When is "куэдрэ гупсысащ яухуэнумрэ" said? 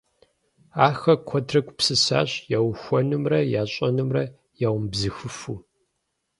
1.27-3.39